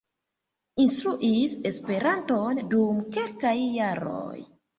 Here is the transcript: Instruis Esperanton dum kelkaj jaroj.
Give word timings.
Instruis 0.83 1.53
Esperanton 1.71 2.63
dum 2.73 3.05
kelkaj 3.19 3.53
jaroj. 3.77 4.35